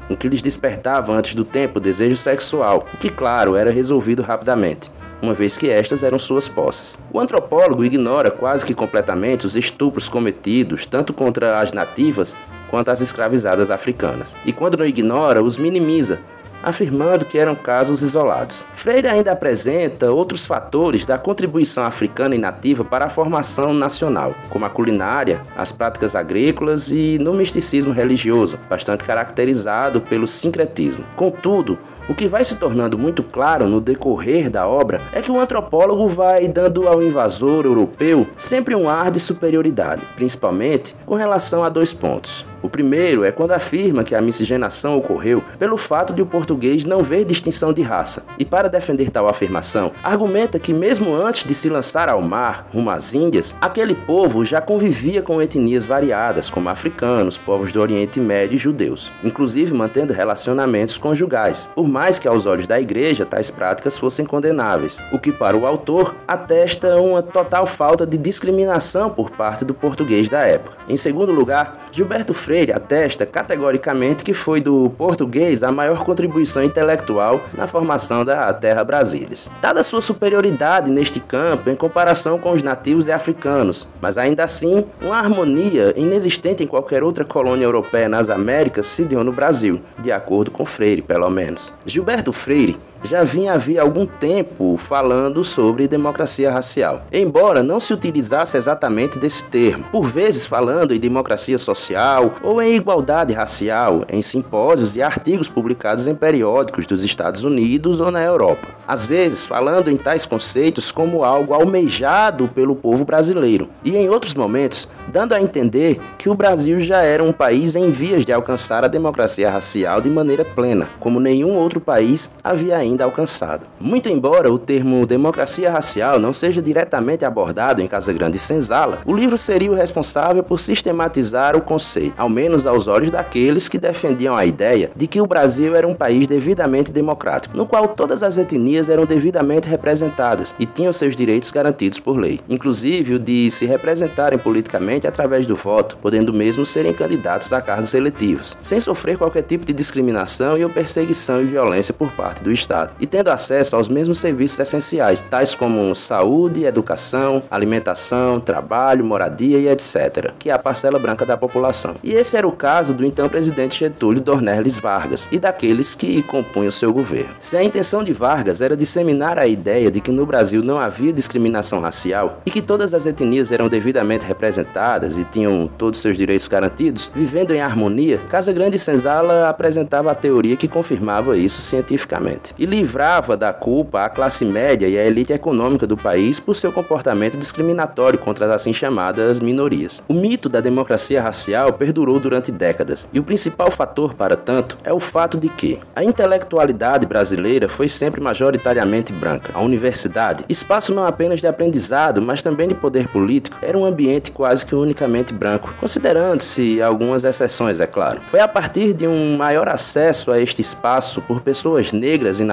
o 0.09 0.17
que 0.17 0.27
lhes 0.27 0.41
despertava 0.41 1.13
antes 1.13 1.33
do 1.33 1.45
tempo 1.45 1.79
o 1.79 1.81
desejo 1.81 2.17
sexual, 2.17 2.85
que, 2.99 3.09
claro, 3.09 3.55
era 3.55 3.71
resolvido 3.71 4.21
rapidamente 4.21 4.91
uma 5.21 5.33
vez 5.33 5.57
que 5.57 5.69
estas 5.69 6.03
eram 6.03 6.17
suas 6.17 6.47
posses. 6.47 6.97
O 7.13 7.19
antropólogo 7.19 7.85
ignora 7.85 8.31
quase 8.31 8.65
que 8.65 8.73
completamente 8.73 9.45
os 9.45 9.55
estupros 9.55 10.09
cometidos 10.09 10.85
tanto 10.85 11.13
contra 11.13 11.59
as 11.59 11.71
nativas 11.71 12.35
quanto 12.69 12.89
as 12.89 13.01
escravizadas 13.01 13.69
africanas, 13.69 14.35
e 14.45 14.53
quando 14.53 14.77
não 14.77 14.85
ignora, 14.85 15.43
os 15.43 15.57
minimiza, 15.57 16.19
afirmando 16.63 17.25
que 17.25 17.37
eram 17.37 17.55
casos 17.55 18.01
isolados. 18.01 18.65
Freire 18.73 19.07
ainda 19.07 19.31
apresenta 19.31 20.11
outros 20.11 20.45
fatores 20.45 21.05
da 21.05 21.17
contribuição 21.17 21.83
africana 21.83 22.35
e 22.35 22.37
nativa 22.37 22.83
para 22.83 23.05
a 23.05 23.09
formação 23.09 23.73
nacional, 23.73 24.35
como 24.49 24.65
a 24.65 24.69
culinária, 24.69 25.41
as 25.55 25.71
práticas 25.71 26.15
agrícolas 26.15 26.89
e 26.91 27.17
no 27.19 27.33
misticismo 27.33 27.91
religioso, 27.91 28.59
bastante 28.69 29.03
caracterizado 29.03 30.01
pelo 30.01 30.27
sincretismo. 30.27 31.03
Contudo, 31.15 31.77
O 32.09 32.15
que 32.15 32.27
vai 32.27 32.43
se 32.43 32.57
tornando 32.57 32.97
muito 32.97 33.23
claro 33.23 33.67
no 33.67 33.79
decorrer 33.79 34.49
da 34.49 34.67
obra 34.67 35.01
é 35.13 35.21
que 35.21 35.31
o 35.31 35.39
antropólogo 35.39 36.07
vai 36.07 36.47
dando 36.47 36.87
ao 36.87 37.01
invasor 37.01 37.65
europeu 37.65 38.27
sempre 38.35 38.75
um 38.75 38.89
ar 38.89 39.11
de 39.11 39.19
superioridade, 39.19 40.01
principalmente 40.15 40.95
com 41.05 41.15
relação 41.15 41.63
a 41.63 41.69
dois 41.69 41.93
pontos. 41.93 42.45
O 42.61 42.69
primeiro 42.69 43.23
é 43.23 43.31
quando 43.31 43.51
afirma 43.51 44.03
que 44.03 44.13
a 44.13 44.21
miscigenação 44.21 44.95
ocorreu 44.95 45.43
pelo 45.57 45.77
fato 45.77 46.13
de 46.13 46.21
o 46.21 46.25
português 46.25 46.85
não 46.85 47.01
ver 47.01 47.25
distinção 47.25 47.73
de 47.73 47.81
raça, 47.81 48.23
e 48.37 48.45
para 48.45 48.69
defender 48.69 49.09
tal 49.09 49.27
afirmação, 49.27 49.91
argumenta 50.03 50.59
que 50.59 50.73
mesmo 50.73 51.15
antes 51.15 51.43
de 51.43 51.55
se 51.55 51.69
lançar 51.69 52.07
ao 52.07 52.21
mar, 52.21 52.67
rumo 52.71 52.91
às 52.91 53.15
Índias, 53.15 53.55
aquele 53.59 53.95
povo 53.95 54.45
já 54.45 54.61
convivia 54.61 55.23
com 55.23 55.41
etnias 55.41 55.87
variadas, 55.87 56.49
como 56.49 56.69
africanos, 56.69 57.37
povos 57.37 57.71
do 57.71 57.81
Oriente 57.81 58.19
Médio 58.19 58.55
e 58.55 58.59
judeus, 58.59 59.11
inclusive 59.23 59.73
mantendo 59.73 60.13
relacionamentos 60.13 60.99
conjugais, 60.99 61.69
por 61.73 61.87
mais 61.87 62.19
que 62.19 62.27
aos 62.27 62.45
olhos 62.45 62.67
da 62.67 62.79
igreja 62.79 63.25
tais 63.25 63.49
práticas 63.49 63.97
fossem 63.97 64.25
condenáveis, 64.25 64.99
o 65.11 65.17
que 65.17 65.31
para 65.31 65.57
o 65.57 65.65
autor 65.65 66.15
atesta 66.27 66.97
uma 66.97 67.23
total 67.23 67.65
falta 67.65 68.05
de 68.05 68.17
discriminação 68.17 69.09
por 69.09 69.31
parte 69.31 69.65
do 69.65 69.73
português 69.73 70.29
da 70.29 70.41
época. 70.41 70.77
Em 70.87 70.97
segundo 70.97 71.31
lugar, 71.31 71.85
Gilberto 71.91 72.33
Freire 72.33 72.50
atesta 72.75 73.25
categoricamente 73.25 74.23
que 74.23 74.33
foi 74.33 74.59
do 74.59 74.89
português 74.97 75.63
a 75.63 75.71
maior 75.71 76.03
contribuição 76.03 76.63
intelectual 76.63 77.41
na 77.53 77.67
formação 77.67 78.25
da 78.25 78.51
terra 78.53 78.83
brasilis. 78.83 79.49
Dada 79.61 79.83
sua 79.83 80.01
superioridade 80.01 80.91
neste 80.91 81.19
campo 81.19 81.69
em 81.69 81.75
comparação 81.75 82.37
com 82.37 82.51
os 82.51 82.61
nativos 82.61 83.07
e 83.07 83.11
africanos, 83.11 83.87
mas 84.01 84.17
ainda 84.17 84.43
assim, 84.43 84.85
uma 85.01 85.17
harmonia 85.17 85.93
inexistente 85.95 86.63
em 86.63 86.67
qualquer 86.67 87.03
outra 87.03 87.23
colônia 87.23 87.65
europeia 87.65 88.09
nas 88.09 88.29
Américas 88.29 88.85
se 88.87 89.05
deu 89.05 89.23
no 89.23 89.31
Brasil, 89.31 89.81
de 89.99 90.11
acordo 90.11 90.51
com 90.51 90.65
Freire, 90.65 91.01
pelo 91.01 91.29
menos. 91.29 91.71
Gilberto 91.85 92.33
Freire 92.33 92.77
já 93.03 93.23
vinha 93.23 93.53
havia 93.53 93.81
algum 93.81 94.05
tempo 94.05 94.77
falando 94.77 95.43
sobre 95.43 95.87
democracia 95.87 96.51
racial, 96.51 97.03
embora 97.11 97.63
não 97.63 97.79
se 97.79 97.93
utilizasse 97.93 98.57
exatamente 98.57 99.17
desse 99.17 99.43
termo, 99.43 99.85
por 99.91 100.03
vezes 100.03 100.45
falando 100.45 100.93
em 100.93 100.99
democracia 100.99 101.57
social 101.57 102.33
ou 102.43 102.61
em 102.61 102.75
igualdade 102.75 103.33
racial 103.33 104.05
em 104.09 104.21
simpósios 104.21 104.95
e 104.95 105.01
artigos 105.01 105.49
publicados 105.49 106.07
em 106.07 106.15
periódicos 106.15 106.85
dos 106.85 107.03
Estados 107.03 107.43
Unidos 107.43 107.99
ou 107.99 108.11
na 108.11 108.23
Europa, 108.23 108.67
às 108.87 109.05
vezes 109.05 109.45
falando 109.45 109.89
em 109.89 109.97
tais 109.97 110.25
conceitos 110.25 110.91
como 110.91 111.23
algo 111.23 111.53
almejado 111.53 112.47
pelo 112.47 112.75
povo 112.75 113.03
brasileiro, 113.03 113.69
e 113.83 113.95
em 113.95 114.09
outros 114.09 114.33
momentos 114.33 114.87
dando 115.11 115.33
a 115.33 115.41
entender 115.41 115.99
que 116.17 116.29
o 116.29 116.35
Brasil 116.35 116.79
já 116.79 117.01
era 117.01 117.23
um 117.23 117.33
país 117.33 117.75
em 117.75 117.89
vias 117.89 118.25
de 118.25 118.31
alcançar 118.31 118.85
a 118.85 118.87
democracia 118.87 119.49
racial 119.49 119.99
de 119.99 120.09
maneira 120.09 120.45
plena, 120.45 120.89
como 120.99 121.19
nenhum 121.19 121.55
outro 121.55 121.81
país 121.81 122.29
havia 122.43 122.77
ainda 122.77 122.90
ainda 122.91 123.03
alcançado. 123.03 123.65
Muito 123.79 124.09
embora 124.09 124.51
o 124.51 124.59
termo 124.59 125.05
democracia 125.05 125.71
racial 125.71 126.19
não 126.19 126.33
seja 126.33 126.61
diretamente 126.61 127.25
abordado 127.25 127.81
em 127.81 127.87
Casa 127.87 128.13
Grande 128.13 128.37
e 128.37 128.39
Senzala, 128.39 128.99
o 129.05 129.15
livro 129.15 129.37
seria 129.37 129.71
o 129.71 129.75
responsável 129.75 130.43
por 130.43 130.59
sistematizar 130.59 131.55
o 131.55 131.61
conceito, 131.61 132.13
ao 132.17 132.29
menos 132.29 132.65
aos 132.65 132.87
olhos 132.87 133.11
daqueles 133.11 133.67
que 133.67 133.77
defendiam 133.77 134.35
a 134.35 134.45
ideia 134.45 134.91
de 134.95 135.07
que 135.07 135.21
o 135.21 135.25
Brasil 135.25 135.75
era 135.75 135.87
um 135.87 135.95
país 135.95 136.27
devidamente 136.27 136.91
democrático, 136.91 137.55
no 137.55 137.65
qual 137.65 137.87
todas 137.87 138.21
as 138.23 138.37
etnias 138.37 138.89
eram 138.89 139.05
devidamente 139.05 139.67
representadas 139.67 140.53
e 140.59 140.65
tinham 140.65 140.93
seus 140.93 141.15
direitos 141.15 141.51
garantidos 141.51 141.99
por 141.99 142.17
lei, 142.17 142.39
inclusive 142.49 143.15
o 143.15 143.19
de 143.19 143.49
se 143.49 143.65
representarem 143.65 144.37
politicamente 144.37 145.07
através 145.07 145.47
do 145.47 145.55
voto, 145.55 145.97
podendo 146.01 146.33
mesmo 146.33 146.65
serem 146.65 146.93
candidatos 146.93 147.51
a 147.53 147.61
cargos 147.61 147.93
eletivos, 147.93 148.57
sem 148.61 148.79
sofrer 148.79 149.17
qualquer 149.17 149.43
tipo 149.43 149.65
de 149.65 149.73
discriminação 149.73 150.57
e 150.57 150.63
ou 150.63 150.69
perseguição 150.69 151.41
e 151.41 151.45
violência 151.45 151.93
por 151.93 152.11
parte 152.11 152.43
do 152.43 152.51
Estado 152.51 152.80
e 152.99 153.05
tendo 153.05 153.29
acesso 153.29 153.75
aos 153.75 153.87
mesmos 153.87 154.19
serviços 154.19 154.59
essenciais, 154.59 155.21
tais 155.21 155.55
como 155.55 155.93
saúde, 155.93 156.63
educação, 156.63 157.43
alimentação, 157.49 158.39
trabalho, 158.39 159.05
moradia 159.05 159.57
e 159.59 159.67
etc., 159.67 160.31
que 160.37 160.49
é 160.49 160.53
a 160.53 160.59
parcela 160.59 160.99
branca 160.99 161.25
da 161.25 161.37
população. 161.37 161.95
E 162.03 162.13
esse 162.13 162.35
era 162.37 162.47
o 162.47 162.51
caso 162.51 162.93
do 162.93 163.05
então 163.05 163.27
presidente 163.29 163.79
Getúlio 163.79 164.21
Dornelles 164.21 164.77
Vargas 164.77 165.27
e 165.31 165.39
daqueles 165.39 165.95
que 165.95 166.21
compunham 166.23 166.71
seu 166.71 166.93
governo. 166.93 167.35
Se 167.39 167.57
a 167.57 167.63
intenção 167.63 168.03
de 168.03 168.13
Vargas 168.13 168.61
era 168.61 168.75
disseminar 168.75 169.37
a 169.37 169.47
ideia 169.47 169.91
de 169.91 169.99
que 169.99 170.11
no 170.11 170.25
Brasil 170.25 170.63
não 170.63 170.79
havia 170.79 171.13
discriminação 171.13 171.79
racial 171.79 172.41
e 172.45 172.51
que 172.51 172.61
todas 172.61 172.93
as 172.93 173.05
etnias 173.05 173.51
eram 173.51 173.67
devidamente 173.67 174.25
representadas 174.25 175.17
e 175.17 175.23
tinham 175.23 175.69
todos 175.77 175.99
seus 175.99 176.17
direitos 176.17 176.47
garantidos, 176.47 177.11
vivendo 177.13 177.53
em 177.53 177.61
harmonia, 177.61 178.19
Casa 178.29 178.53
Grande 178.53 178.77
Senzala 178.77 179.49
apresentava 179.49 180.11
a 180.11 180.15
teoria 180.15 180.55
que 180.55 180.67
confirmava 180.67 181.37
isso 181.37 181.61
cientificamente. 181.61 182.53
E 182.57 182.65
livrava 182.71 183.35
da 183.35 183.51
culpa 183.51 184.05
a 184.05 184.09
classe 184.09 184.45
média 184.45 184.87
e 184.87 184.97
a 184.97 185.05
elite 185.05 185.33
econômica 185.33 185.85
do 185.85 185.97
país 185.97 186.39
por 186.39 186.55
seu 186.55 186.71
comportamento 186.71 187.37
discriminatório 187.37 188.17
contra 188.17 188.45
as 188.45 188.51
assim 188.51 188.71
chamadas 188.71 189.41
minorias. 189.41 190.01
O 190.07 190.13
mito 190.13 190.47
da 190.47 190.61
democracia 190.61 191.21
racial 191.21 191.73
perdurou 191.73 192.17
durante 192.17 192.49
décadas, 192.49 193.09
e 193.11 193.19
o 193.19 193.23
principal 193.23 193.69
fator 193.69 194.13
para 194.13 194.37
tanto 194.37 194.77
é 194.85 194.93
o 194.93 195.01
fato 195.01 195.37
de 195.37 195.49
que 195.49 195.79
a 195.93 196.01
intelectualidade 196.01 197.05
brasileira 197.05 197.67
foi 197.67 197.89
sempre 197.89 198.21
majoritariamente 198.21 199.11
branca. 199.11 199.51
A 199.53 199.59
universidade, 199.59 200.45
espaço 200.47 200.95
não 200.95 201.03
apenas 201.03 201.41
de 201.41 201.47
aprendizado, 201.47 202.21
mas 202.21 202.41
também 202.41 202.69
de 202.69 202.75
poder 202.75 203.09
político, 203.09 203.57
era 203.61 203.77
um 203.77 203.83
ambiente 203.83 204.31
quase 204.31 204.65
que 204.65 204.73
unicamente 204.73 205.33
branco, 205.33 205.75
considerando-se 205.77 206.81
algumas 206.81 207.25
exceções, 207.25 207.81
é 207.81 207.85
claro. 207.85 208.21
Foi 208.27 208.39
a 208.39 208.47
partir 208.47 208.93
de 208.93 209.05
um 209.05 209.35
maior 209.35 209.67
acesso 209.67 210.31
a 210.31 210.39
este 210.39 210.61
espaço 210.61 211.21
por 211.23 211.41
pessoas 211.41 211.91
negras 211.91 212.39
e 212.39 212.45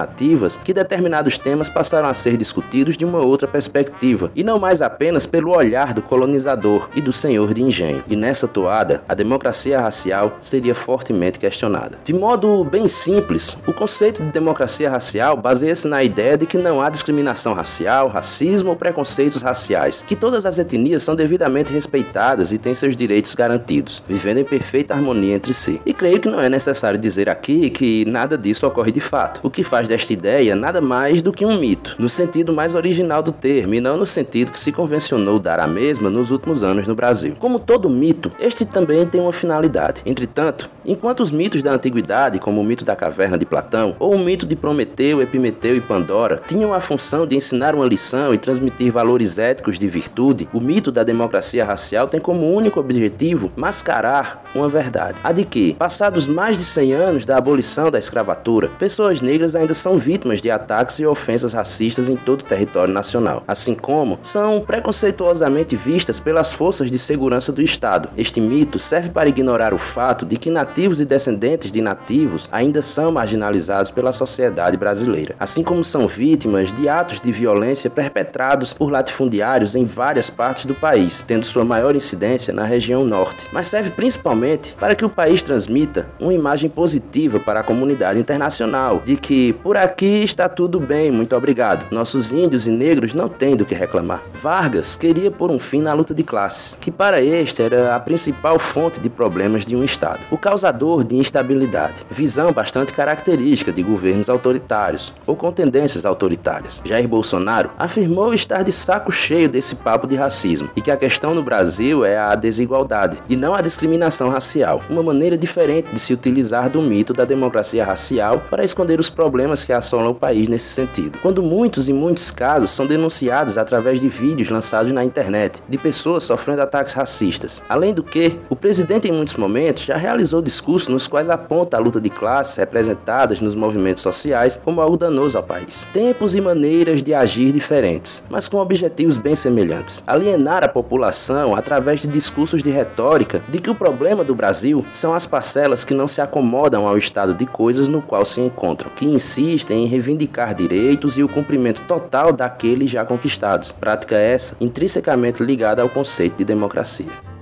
que 0.65 0.73
determinados 0.73 1.38
temas 1.38 1.69
passaram 1.69 2.09
a 2.09 2.15
ser 2.15 2.37
discutidos 2.37 2.97
de 2.97 3.05
uma 3.05 3.19
outra 3.19 3.47
perspectiva, 3.47 4.31
e 4.35 4.43
não 4.43 4.59
mais 4.59 4.83
apenas 4.83 5.27
pelo 5.27 5.57
olhar 5.57 5.95
do 5.95 6.03
colonizador 6.03 6.88
e 6.95 7.00
do 7.00 7.12
senhor 7.12 7.55
de 7.55 7.62
engenho. 7.62 8.03
E 8.09 8.17
nessa 8.17 8.49
toada, 8.49 9.03
a 9.09 9.15
democracia 9.15 9.81
racial 9.81 10.37
seria 10.41 10.75
fortemente 10.75 11.38
questionada. 11.38 11.99
De 12.05 12.12
modo 12.12 12.65
bem 12.65 12.88
simples, 12.88 13.57
o 13.67 13.73
conceito 13.73 14.23
de 14.23 14.31
democracia 14.31 14.91
racial 14.91 15.37
baseia-se 15.37 15.88
na 15.88 16.03
ideia 16.03 16.37
de 16.37 16.47
que 16.47 16.59
não 16.59 16.81
há 16.81 16.91
discriminação 16.91 17.55
racial, 17.55 18.09
racismo 18.09 18.71
ou 18.71 18.77
preconceitos 18.77 19.43
raciais, 19.43 20.05
que 20.07 20.17
todas 20.17 20.47
as 20.47 20.59
etnias 20.59 21.03
são 21.03 21.15
devidamente 21.15 21.73
respeitadas 21.73 22.53
e 22.53 22.59
têm 22.59 22.75
seus 22.75 22.95
direitos 22.95 23.35
garantidos, 23.35 24.03
vivendo 24.09 24.38
em 24.38 24.45
perfeita 24.45 24.95
harmonia 24.95 25.35
entre 25.35 25.55
si. 25.55 25.81
E 25.85 25.93
creio 25.93 26.21
que 26.21 26.29
não 26.29 26.41
é 26.41 26.49
necessário 26.49 26.99
dizer 26.99 27.29
aqui 27.29 27.71
que 27.71 28.05
nada 28.05 28.37
disso 28.37 28.67
ocorre 28.67 28.93
de 28.93 29.00
fato, 29.00 29.41
o 29.43 29.50
que 29.50 29.62
faz 29.62 29.88
esta 29.99 30.12
ideia 30.12 30.55
nada 30.55 30.81
mais 30.81 31.21
do 31.21 31.33
que 31.33 31.45
um 31.45 31.59
mito, 31.59 31.97
no 31.99 32.09
sentido 32.09 32.52
mais 32.52 32.75
original 32.75 33.23
do 33.23 33.33
termo 33.33 33.75
e 33.75 33.81
não 33.81 33.97
no 33.97 34.07
sentido 34.07 34.52
que 34.52 34.61
se 34.61 34.71
convencionou 34.71 35.38
dar 35.40 35.59
a 35.59 35.67
mesma 35.67 36.09
nos 36.09 36.31
últimos 36.31 36.62
anos 36.62 36.87
no 36.87 36.95
Brasil. 36.95 37.35
Como 37.38 37.59
todo 37.59 37.90
mito, 37.90 38.31
este 38.38 38.64
também 38.64 39.05
tem 39.07 39.21
uma 39.21 39.33
finalidade. 39.33 40.02
Entretanto, 40.07 40.71
enquanto 40.87 41.21
os 41.21 41.33
mitos 41.33 41.62
da 41.62 41.73
antiguidade, 41.73 42.38
como 42.38 42.61
o 42.61 42.64
mito 42.64 42.85
da 42.85 42.95
caverna 42.95 43.37
de 43.37 43.45
Platão 43.45 43.97
ou 43.99 44.14
o 44.14 44.19
mito 44.19 44.47
de 44.47 44.55
Prometeu, 44.55 45.21
Epimeteu 45.21 45.76
e 45.76 45.81
Pandora, 45.81 46.40
tinham 46.47 46.73
a 46.73 46.81
função 46.81 47.26
de 47.26 47.35
ensinar 47.35 47.75
uma 47.75 47.85
lição 47.85 48.33
e 48.33 48.38
transmitir 48.38 48.93
valores 48.93 49.37
éticos 49.38 49.78
de 49.78 49.88
virtude, 49.88 50.49
o 50.52 50.61
mito 50.61 50.93
da 50.93 51.02
democracia 51.02 51.64
racial 51.64 52.07
tem 52.07 52.21
como 52.21 52.55
único 52.55 52.78
objetivo 52.78 53.50
mascarar 53.57 54.45
uma 54.55 54.69
verdade, 54.69 55.21
a 55.25 55.33
de 55.33 55.45
que, 55.45 55.75
passados 55.75 56.26
mais 56.26 56.59
de 56.59 56.64
100 56.64 56.93
anos 56.93 57.26
da 57.26 57.37
abolição 57.37 57.90
da 57.90 57.99
escravatura, 57.99 58.69
pessoas 58.78 59.21
negras 59.21 59.57
ainda 59.57 59.75
são 59.78 59.97
vítimas 59.97 60.40
de 60.40 60.50
ataques 60.50 60.99
e 60.99 61.06
ofensas 61.06 61.52
racistas 61.52 62.08
em 62.08 62.16
todo 62.16 62.40
o 62.40 62.44
território 62.44 62.92
nacional, 62.92 63.42
assim 63.47 63.75
como 63.75 64.18
são 64.23 64.62
preconceituosamente 64.66 65.76
vistas 65.76 66.20
pelas 66.20 66.52
forças 66.52 66.90
de 66.90 66.99
segurança 66.99 67.52
do 67.52 67.62
Estado. 67.62 68.08
Este 68.16 68.40
mito 68.40 68.78
serve 68.78 69.11
para 69.11 69.28
ignorar 69.28 69.73
o 69.73 69.78
fato 69.78 70.25
de 70.25 70.37
que 70.37 70.50
nativos 70.50 71.00
e 71.00 71.04
descendentes 71.04 71.70
de 71.73 71.80
nativos 71.80 72.49
ainda 72.50 72.82
são 72.82 73.12
marginalizados 73.12 73.90
pela 73.90 74.12
sociedade 74.12 74.76
brasileira, 74.76 75.35
assim 75.38 75.62
como 75.62 75.85
são 75.85 76.06
vítimas 76.06 76.73
de 76.73 76.88
atos 76.88 77.20
de 77.20 77.32
violência 77.32 77.90
perpetrados 77.90 78.73
por 78.73 78.90
latifundiários 78.90 79.75
em 79.75 79.85
várias 79.85 80.30
partes 80.30 80.66
do 80.66 80.75
país, 80.75 81.25
tendo 81.26 81.44
sua 81.44 81.64
maior 81.64 81.94
incidência 81.94 82.52
na 82.52 82.64
região 82.64 83.04
norte, 83.04 83.49
mas 83.52 83.66
serve 83.66 83.90
principalmente 83.90 84.75
para 84.75 84.94
que 84.94 85.04
o 85.04 85.11
país 85.11 85.42
transmita 85.42 86.06
uma 86.20 86.35
imagem 86.35 86.70
positiva 86.70 87.40
para 87.40 87.61
a 87.61 87.62
comunidade 87.62 88.18
internacional 88.18 89.02
de 89.04 89.16
que, 89.16 89.52
Por 89.68 89.76
aqui 89.76 90.25
está 90.25 90.48
tudo 90.48 90.80
bem, 90.80 91.10
muito 91.10 91.37
obrigado. 91.37 91.92
Nossos 91.92 92.32
índios 92.32 92.66
e 92.66 92.70
negros 92.70 93.12
não 93.12 93.28
têm 93.28 93.54
do 93.54 93.66
que 93.66 93.75
reclamar. 93.75 94.22
Vargas 94.42 94.96
queria 94.96 95.30
pôr 95.30 95.50
um 95.50 95.58
fim 95.58 95.82
na 95.82 95.92
luta 95.92 96.14
de 96.14 96.22
classes, 96.22 96.75
que 96.80 96.90
para 96.90 97.20
este 97.20 97.62
era 97.62 97.94
a 97.94 98.00
principal 98.00 98.58
fonte 98.58 98.98
de 98.98 99.10
problemas 99.10 99.66
de 99.66 99.76
um 99.76 99.84
Estado, 99.84 100.20
o 100.30 100.38
causador 100.38 101.04
de 101.04 101.16
instabilidade, 101.16 102.06
visão 102.08 102.50
bastante 102.50 102.94
característica 102.94 103.70
de 103.70 103.82
governos 103.82 104.30
autoritários 104.30 105.12
ou 105.26 105.37
com 105.37 105.52
tendências 105.52 106.06
autoritárias. 106.06 106.80
Jair 106.82 107.06
Bolsonaro 107.06 107.70
afirmou 107.78 108.32
estar 108.32 108.62
de 108.62 108.72
saco 108.72 109.12
cheio 109.12 109.50
desse 109.50 109.75
papo 109.75 110.06
de 110.06 110.16
racismo 110.16 110.70
e 110.75 110.80
que 110.80 110.90
a 110.90 110.96
questão 110.96 111.34
no 111.34 111.42
Brasil 111.42 112.06
é 112.06 112.16
a 112.16 112.34
desigualdade 112.34 113.18
e 113.28 113.37
não 113.37 113.54
a 113.54 113.60
discriminação 113.60 114.30
racial, 114.30 114.82
uma 114.88 115.02
maneira 115.02 115.37
diferente 115.37 115.92
de 115.92 116.00
se 116.00 116.14
utilizar 116.14 116.70
do 116.70 116.80
mito 116.80 117.12
da 117.12 117.26
democracia 117.26 117.84
racial 117.84 118.46
para 118.48 118.64
esconder 118.64 118.98
os 118.98 119.10
problemas 119.10 119.58
que 119.65 119.73
assolam 119.73 120.11
o 120.11 120.15
país 120.15 120.49
nesse 120.49 120.67
sentido. 120.67 121.19
Quando 121.21 121.43
muitos 121.43 121.88
e 121.88 121.93
muitos 121.93 122.31
casos 122.31 122.71
são 122.71 122.87
denunciados 122.87 123.59
através 123.59 124.00
de 124.00 124.09
vídeos 124.09 124.50
lançados 124.50 124.93
na 124.93 125.05
internet 125.05 125.62
de 125.69 125.79
pessoas 125.79 126.25
sofrendo 126.25 126.62
ataques 126.62 126.95
racistas. 126.95 127.62
Além 127.69 127.95
do 127.95 128.03
que, 128.03 128.37
o 128.49 128.57
presidente 128.57 129.09
em 129.09 129.12
muitos 129.12 129.35
momentos 129.35 129.85
já 129.85 129.97
realizou 129.97 130.43
discursos 130.43 130.88
nos 130.88 131.07
quais 131.07 131.29
aponta 131.29 131.77
a 131.77 131.81
luta 131.81 132.00
de 132.00 132.11
classes 132.11 132.57
representadas 132.57 133.41
nos 133.41 133.55
movimentos 133.55 134.03
sociais 134.03 134.61
como 134.62 134.81
algo 134.81 134.97
danoso 134.97 135.37
ao 135.37 135.43
país. 135.43 135.87
Tempos 135.93 136.35
e 136.35 136.41
maneiras 136.41 137.03
de 137.03 137.15
agir 137.15 137.53
diferentes, 137.53 138.23
mas 138.29 138.49
com 138.49 138.59
objetivos 138.59 139.19
bem 139.19 139.35
semelhantes. 139.35 140.03
Alienar 140.07 140.65
a 140.65 140.69
população 140.69 141.55
através 141.55 142.00
de 142.00 142.09
discursos 142.09 142.62
de 142.62 142.71
retórica 142.71 143.43
de 143.49 143.59
que 143.59 143.71
o 143.71 143.75
problema 143.75 144.25
do 144.25 144.35
Brasil 144.35 144.85
são 144.93 145.15
as 145.15 145.27
parcelas 145.27 145.85
que 145.85 145.95
não 145.95 146.09
se 146.09 146.21
acomodam 146.21 146.87
ao 146.87 146.99
estado 146.99 147.35
de 147.35 147.47
coisas 147.47 147.88
no 147.88 148.03
qual 148.03 148.25
se 148.25 148.41
encontram, 148.41 148.91
que 148.95 149.07
insistem 149.49 149.85
em 149.85 149.87
reivindicar 149.87 150.55
direitos 150.55 151.17
e 151.17 151.23
o 151.23 151.28
cumprimento 151.28 151.81
total 151.87 152.33
daqueles 152.33 152.90
já 152.90 153.05
conquistados. 153.05 153.73
Prática 153.73 154.17
essa 154.17 154.57
intrinsecamente 154.61 155.43
ligada 155.43 155.81
ao 155.81 155.88
conceito 155.88 156.37
de 156.37 156.45
democracia. 156.45 157.38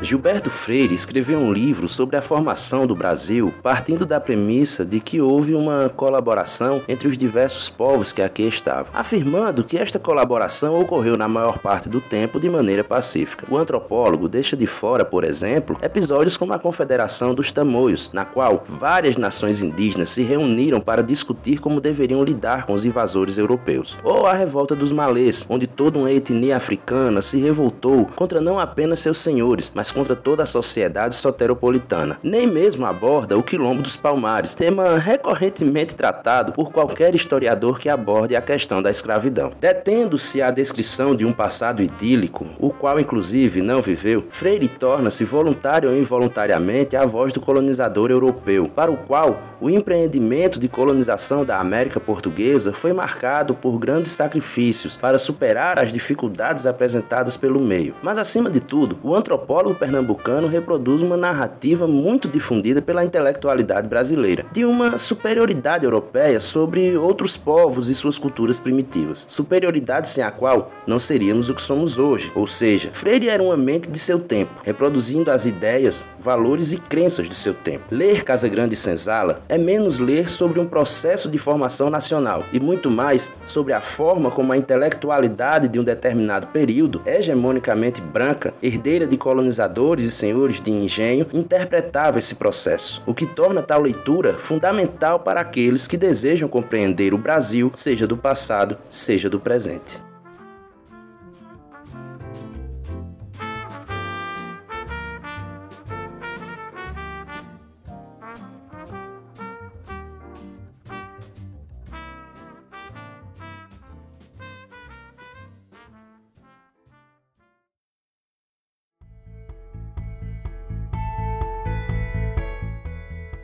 Gilberto 0.00 0.48
Freire 0.48 0.94
escreveu 0.94 1.40
um 1.40 1.52
livro 1.52 1.88
sobre 1.88 2.16
a 2.16 2.22
formação 2.22 2.86
do 2.86 2.94
Brasil, 2.94 3.52
partindo 3.60 4.06
da 4.06 4.20
premissa 4.20 4.84
de 4.84 5.00
que 5.00 5.20
houve 5.20 5.54
uma 5.54 5.88
colaboração 5.88 6.80
entre 6.86 7.08
os 7.08 7.18
diversos 7.18 7.68
povos 7.68 8.12
que 8.12 8.22
aqui 8.22 8.44
estavam, 8.44 8.92
afirmando 8.94 9.64
que 9.64 9.76
esta 9.76 9.98
colaboração 9.98 10.80
ocorreu 10.80 11.16
na 11.16 11.26
maior 11.26 11.58
parte 11.58 11.88
do 11.88 12.00
tempo 12.00 12.38
de 12.38 12.48
maneira 12.48 12.84
pacífica. 12.84 13.44
O 13.50 13.56
antropólogo 13.56 14.28
deixa 14.28 14.56
de 14.56 14.68
fora, 14.68 15.04
por 15.04 15.24
exemplo, 15.24 15.76
episódios 15.82 16.36
como 16.36 16.52
a 16.52 16.60
Confederação 16.60 17.34
dos 17.34 17.50
Tamoios, 17.50 18.08
na 18.12 18.24
qual 18.24 18.64
várias 18.68 19.16
nações 19.16 19.64
indígenas 19.64 20.10
se 20.10 20.22
reuniram 20.22 20.80
para 20.80 21.02
discutir 21.02 21.58
como 21.58 21.80
deveriam 21.80 22.22
lidar 22.22 22.66
com 22.66 22.72
os 22.72 22.84
invasores 22.84 23.36
europeus, 23.36 23.98
ou 24.04 24.26
a 24.26 24.32
Revolta 24.32 24.76
dos 24.76 24.92
Malês, 24.92 25.44
onde 25.50 25.66
toda 25.66 25.98
uma 25.98 26.12
etnia 26.12 26.56
africana 26.56 27.20
se 27.20 27.36
revoltou 27.38 28.04
contra 28.14 28.40
não 28.40 28.60
apenas 28.60 29.00
seus 29.00 29.18
senhores, 29.18 29.72
mas 29.74 29.87
contra 29.90 30.14
toda 30.14 30.42
a 30.42 30.46
sociedade 30.46 31.14
soteropolitana. 31.14 32.18
Nem 32.22 32.46
mesmo 32.46 32.86
aborda 32.86 33.36
o 33.36 33.42
Quilombo 33.42 33.82
dos 33.82 33.96
Palmares, 33.96 34.54
tema 34.54 34.98
recorrentemente 34.98 35.94
tratado 35.94 36.52
por 36.52 36.72
qualquer 36.72 37.14
historiador 37.14 37.78
que 37.78 37.88
aborde 37.88 38.36
a 38.36 38.42
questão 38.42 38.82
da 38.82 38.90
escravidão. 38.90 39.52
Detendo-se 39.60 40.42
a 40.42 40.50
descrição 40.50 41.14
de 41.14 41.24
um 41.24 41.32
passado 41.32 41.82
idílico, 41.82 42.46
o 42.58 42.70
qual 42.70 42.98
inclusive 42.98 43.62
não 43.62 43.82
viveu, 43.82 44.26
Freire 44.30 44.68
torna-se 44.68 45.24
voluntário 45.24 45.90
ou 45.90 45.96
involuntariamente 45.96 46.96
a 46.96 47.04
voz 47.04 47.32
do 47.32 47.40
colonizador 47.40 48.10
europeu, 48.10 48.70
para 48.74 48.90
o 48.90 48.96
qual 48.96 49.38
o 49.60 49.68
empreendimento 49.68 50.58
de 50.58 50.68
colonização 50.68 51.44
da 51.44 51.58
América 51.58 51.98
Portuguesa 51.98 52.72
foi 52.72 52.92
marcado 52.92 53.54
por 53.54 53.78
grandes 53.78 54.12
sacrifícios 54.12 54.96
para 54.96 55.18
superar 55.18 55.78
as 55.78 55.92
dificuldades 55.92 56.66
apresentadas 56.66 57.36
pelo 57.36 57.60
meio. 57.60 57.94
Mas 58.02 58.18
acima 58.18 58.50
de 58.50 58.60
tudo, 58.60 58.98
o 59.02 59.14
antropólogo 59.14 59.74
pernambucano 59.78 60.48
reproduz 60.48 61.00
uma 61.00 61.16
narrativa 61.16 61.86
muito 61.86 62.28
difundida 62.28 62.82
pela 62.82 63.04
intelectualidade 63.04 63.88
brasileira, 63.88 64.44
de 64.52 64.64
uma 64.64 64.98
superioridade 64.98 65.84
europeia 65.84 66.40
sobre 66.40 66.96
outros 66.96 67.36
povos 67.36 67.88
e 67.88 67.94
suas 67.94 68.18
culturas 68.18 68.58
primitivas. 68.58 69.24
Superioridade 69.28 70.08
sem 70.08 70.24
a 70.24 70.30
qual 70.30 70.72
não 70.86 70.98
seríamos 70.98 71.48
o 71.48 71.54
que 71.54 71.62
somos 71.62 71.98
hoje. 71.98 72.32
Ou 72.34 72.46
seja, 72.46 72.90
Freire 72.92 73.28
era 73.28 73.42
uma 73.42 73.56
mente 73.56 73.88
de 73.88 73.98
seu 73.98 74.18
tempo, 74.18 74.60
reproduzindo 74.64 75.30
as 75.30 75.46
ideias, 75.46 76.04
valores 76.18 76.72
e 76.72 76.78
crenças 76.78 77.28
do 77.28 77.34
seu 77.34 77.54
tempo. 77.54 77.84
Ler 77.90 78.24
Casa 78.24 78.48
Grande 78.48 78.74
e 78.74 78.76
Senzala 78.76 79.42
é 79.48 79.56
menos 79.56 79.98
ler 79.98 80.28
sobre 80.28 80.58
um 80.58 80.66
processo 80.66 81.30
de 81.30 81.38
formação 81.38 81.88
nacional 81.88 82.44
e 82.52 82.58
muito 82.58 82.90
mais 82.90 83.30
sobre 83.46 83.72
a 83.72 83.80
forma 83.80 84.30
como 84.30 84.52
a 84.52 84.56
intelectualidade 84.56 85.68
de 85.68 85.78
um 85.78 85.84
determinado 85.84 86.48
período, 86.48 87.00
hegemonicamente 87.06 88.00
branca, 88.00 88.52
herdeira 88.62 89.06
de 89.06 89.16
colonizadores 89.16 89.67
governadores 89.68 90.04
e 90.06 90.10
senhores 90.10 90.60
de 90.60 90.70
engenho 90.70 91.26
interpretavam 91.32 92.18
esse 92.18 92.34
processo, 92.34 93.02
o 93.06 93.14
que 93.14 93.26
torna 93.26 93.62
tal 93.62 93.80
leitura 93.80 94.34
fundamental 94.34 95.20
para 95.20 95.40
aqueles 95.40 95.86
que 95.86 95.96
desejam 95.96 96.48
compreender 96.48 97.12
o 97.12 97.18
Brasil, 97.18 97.70
seja 97.74 98.06
do 98.06 98.16
passado, 98.16 98.78
seja 98.90 99.28
do 99.28 99.38
presente. 99.38 100.07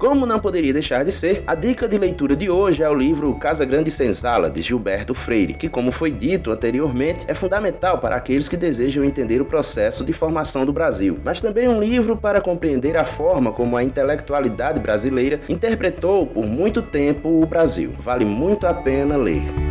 Como 0.04 0.26
não 0.26 0.38
poderia 0.38 0.70
deixar 0.70 1.02
de 1.02 1.10
ser, 1.10 1.42
a 1.46 1.54
dica 1.54 1.88
de 1.88 1.96
leitura 1.96 2.36
de 2.36 2.50
hoje 2.50 2.82
é 2.82 2.90
o 2.90 2.92
livro 2.92 3.34
Casa 3.36 3.64
Grande 3.64 3.90
Senzala, 3.90 4.50
de 4.50 4.60
Gilberto 4.60 5.14
Freire, 5.14 5.54
que, 5.54 5.66
como 5.66 5.90
foi 5.90 6.10
dito 6.10 6.50
anteriormente, 6.50 7.24
é 7.26 7.32
fundamental 7.32 7.96
para 7.96 8.14
aqueles 8.14 8.46
que 8.46 8.54
desejam 8.54 9.02
entender 9.02 9.40
o 9.40 9.46
processo 9.46 10.04
de 10.04 10.12
formação 10.12 10.66
do 10.66 10.74
Brasil, 10.74 11.18
mas 11.24 11.40
também 11.40 11.68
um 11.68 11.80
livro 11.80 12.18
para 12.18 12.42
compreender 12.42 12.98
a 12.98 13.04
forma 13.06 13.50
como 13.50 13.78
a 13.78 13.82
intelectualidade 13.82 14.78
brasileira 14.78 15.40
interpretou 15.48 16.26
por 16.26 16.44
muito 16.44 16.82
tempo 16.82 17.40
o 17.42 17.46
Brasil. 17.46 17.94
Vale 17.98 18.26
muito 18.26 18.66
a 18.66 18.74
pena 18.74 19.16
ler. 19.16 19.63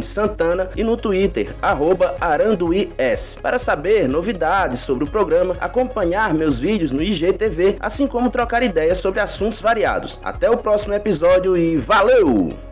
Santana 0.00 0.70
e 0.76 0.82
no 0.84 0.96
Twitter 0.96 1.54
aranduís 2.20 3.38
para 3.42 3.58
saber 3.58 4.08
novidades 4.08 4.80
sobre 4.80 5.04
o 5.04 5.10
programa, 5.10 5.56
acompanhar 5.60 6.32
meus 6.32 6.58
vídeos 6.58 6.92
no 6.92 7.02
IGTV, 7.02 7.76
assim 7.80 8.06
como 8.06 8.30
trocar 8.30 8.62
ideias 8.62 8.98
sobre 8.98 9.20
assuntos 9.20 9.60
variados. 9.60 10.18
Até 10.22 10.48
o 10.48 10.56
próximo 10.56 10.94
episódio 10.94 11.56
e 11.56 11.76
valeu! 11.76 12.71